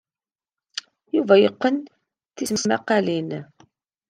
[1.15, 1.75] Yuba yeqqen
[2.35, 3.29] tismaqqalin.